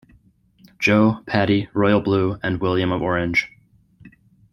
Joe, 0.79 1.19
Paddy, 1.27 1.69
Royal 1.75 2.01
Blue, 2.01 2.39
and 2.41 2.59
William 2.59 2.91
of 2.91 3.03
Orange. 3.03 3.51